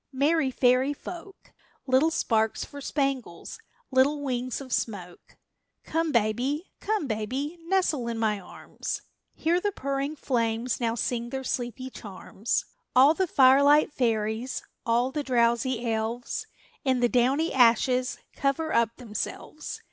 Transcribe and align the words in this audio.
Merry 0.11 0.49
fairy 0.49 0.93
folk! 0.95 1.53
Little 1.85 2.09
sparks 2.09 2.65
for 2.65 2.81
spangles, 2.81 3.59
little 3.91 4.23
wings 4.23 4.59
of 4.59 4.73
smoke! 4.73 5.37
Come 5.83 6.11
baby, 6.11 6.71
come 6.79 7.05
baby, 7.05 7.59
nestle 7.67 8.07
in 8.07 8.17
my 8.17 8.39
arms; 8.39 9.03
Hear 9.35 9.61
the 9.61 9.71
purring 9.71 10.15
flames 10.15 10.79
now 10.79 10.95
sing 10.95 11.29
their 11.29 11.43
sleepy 11.43 11.91
charms. 11.91 12.65
All 12.95 13.13
the 13.13 13.27
firelight 13.27 13.93
fairies, 13.93 14.63
all 14.87 15.11
the 15.11 15.21
drowsy 15.21 15.87
elves, 15.93 16.47
In 16.83 16.99
the 17.01 17.07
downy 17.07 17.53
ashes 17.53 18.17
cover 18.33 18.73
up 18.73 18.95
themselves. 18.95 19.79